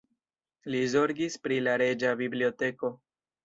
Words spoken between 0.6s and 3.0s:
Li zorgis pri la reĝa biblioteko.